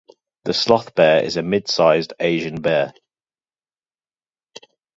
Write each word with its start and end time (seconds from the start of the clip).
The 0.45 0.53
Sloth 0.55 0.95
Bear 0.95 1.23
is 1.23 1.37
a 1.37 1.43
mid-sized 1.43 2.13
Asian 2.19 2.59
bear. 2.63 2.91